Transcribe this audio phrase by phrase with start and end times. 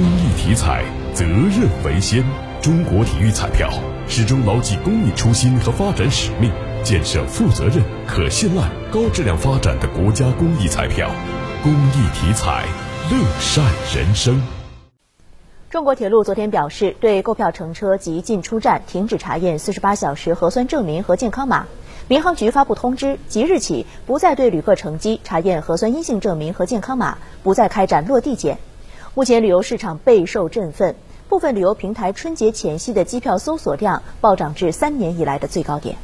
[0.00, 2.24] 公益体彩，责任为先。
[2.62, 3.68] 中国体育彩票
[4.08, 6.50] 始终牢记公益初心和发展使命，
[6.82, 11.10] 建设负责任、可信赖、高质量发展的国家公益彩票。
[11.62, 12.64] 公益体彩，
[13.10, 13.62] 乐善
[13.94, 14.40] 人生。
[15.68, 21.66] 中国铁路昨天表示，对购票乘车及进出站停止查验四十八小时核酸证明和健康码。
[22.08, 28.56] 民航局发布通知，即日起不再对旅客乘机查验核酸阴性证明和健康码，不再开展落地检。
[29.14, 30.94] 目前旅游市场备受振奋，
[31.28, 35.96] 部分旅游平台春节前夕的机票搜索量暴涨至三年以来的最高点。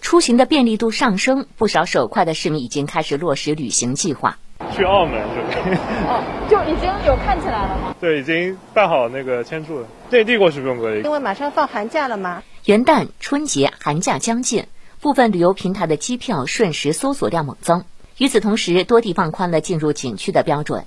[0.00, 4.38] 出行的便利度上升，不少手快的市民已经开始落实旅行计划。
[4.72, 5.76] 去澳门准备。
[6.06, 7.94] 哦，就已经有看起来了吗？
[8.00, 9.88] 对，已经办好那个签注了。
[10.10, 12.44] 内地过去不用隔离，因为马上放寒假了嘛。
[12.66, 14.66] 元旦、春节、寒假将近，
[15.00, 17.84] 部分旅游平台的机票瞬时搜索量猛增。
[18.18, 20.84] 与此同时，多地放宽了进入景区的标准，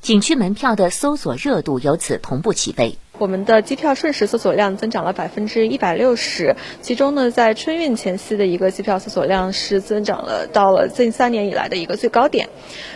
[0.00, 2.96] 景区门票的搜索热度由此同步起飞。
[3.18, 12.48] 我们的机票瞬时搜索量增长了百分之一百六十，其中呢，在春运前夕的一个机票搜索量是增长了到了近三年以来的一个最高点。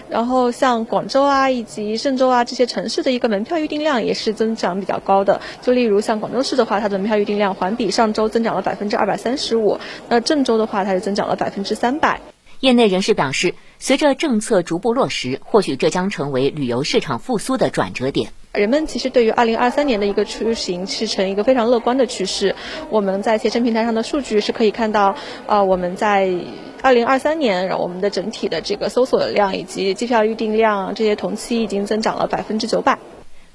[0.09, 5.43] 然后像广州啊以及郑州啊这些城市的一个门票预订量也是增长比较高的。
[5.61, 12.19] 就例如像广州市的话，它的门票预订量环比上周增长了百分之二百三十五，那郑州的话，它是增长了百分之三百。
[12.65, 18.33] 业内人士表示，随着政策逐步落实，或许这将成为旅游市场复苏的转折点。
[18.53, 22.55] 人们其实对于二零二三年的一个出行是呈一个非常乐观的趋势。
[22.89, 25.15] 我们在携程平台上的数据是可以看到，
[25.47, 26.33] 呃，我们在
[26.81, 32.99] 二零二三年，然后我们的整体的这个搜索量以及机票预订量这些同期已经增长了百分之九百。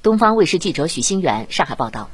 [0.03, 2.09] 东方卫视记者许新元上海报道。